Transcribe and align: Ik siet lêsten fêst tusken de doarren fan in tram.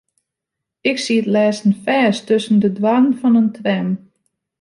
Ik 0.89 0.97
siet 1.05 1.25
lêsten 1.35 1.73
fêst 1.85 2.21
tusken 2.27 2.57
de 2.63 2.69
doarren 2.77 3.13
fan 3.19 3.39
in 3.41 3.49
tram. 3.57 3.89